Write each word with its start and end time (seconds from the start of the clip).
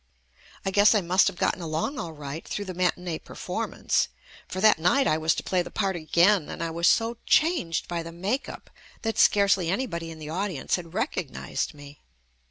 I 0.65 0.71
guess 0.71 0.95
I 0.95 1.01
must 1.01 1.27
have 1.27 1.37
gotten 1.37 1.61
along 1.61 1.99
all 1.99 2.11
right 2.13 2.43
through 2.47 2.65
the 2.65 2.73
matinee 2.73 3.19
performance, 3.19 4.07
for 4.47 4.59
that 4.59 4.79
night 4.79 5.05
I 5.05 5.19
was 5.19 5.35
to 5.35 5.43
play 5.43 5.61
the 5.61 5.69
part 5.69 5.95
again, 5.95 6.49
and 6.49 6.63
I 6.63 6.71
was 6.71 6.87
so 6.87 7.17
changed 7.27 7.87
by 7.87 8.01
the 8.01 8.11
makeup 8.11 8.71
that 9.03 9.19
scarcely 9.19 9.69
anybody 9.69 10.09
in 10.09 10.17
the 10.17 10.27
au 10.31 10.47
dience 10.47 10.73
had 10.73 10.95
recognized 10.95 11.75
me. 11.75 12.01